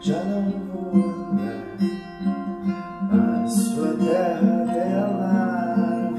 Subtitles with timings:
[0.00, 1.64] já não vou andar.
[3.12, 6.10] A sua terra dela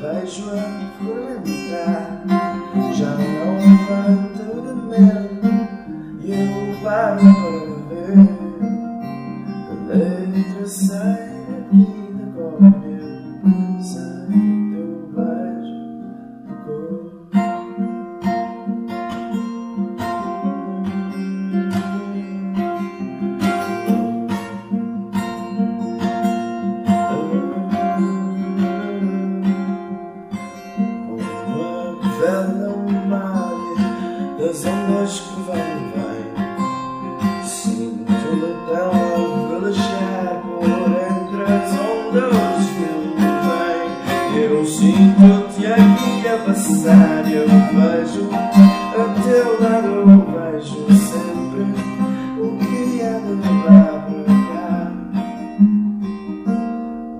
[0.00, 2.24] vai João, vou lembrar.
[2.92, 4.23] já não vai.
[32.24, 35.58] vela, uma área das ondas que vão e
[35.94, 36.28] vêm.
[37.44, 39.24] Sinto-me tão ao
[40.42, 44.42] por entre as ondas que me vêm.
[44.42, 51.64] Eu sinto-te aqui a passar, eu vejo a teu lado, eu vejo sempre
[52.40, 53.34] o que há de
[53.66, 54.74] lá para cá.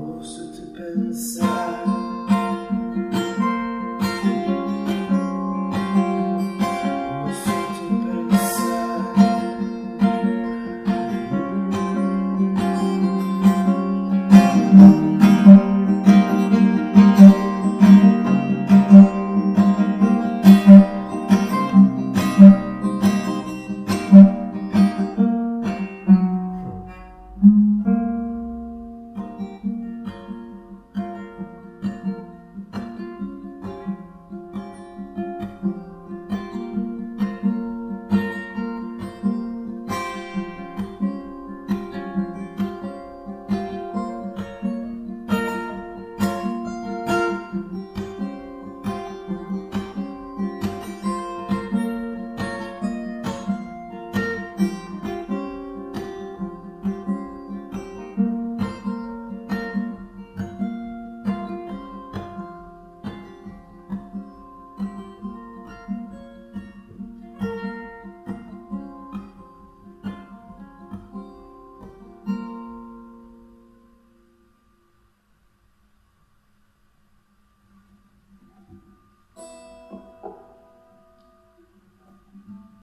[0.00, 1.65] Ouço-te pensar.